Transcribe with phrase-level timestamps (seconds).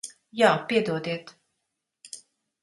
[0.39, 0.53] Jā.
[0.71, 1.35] Piedodiet.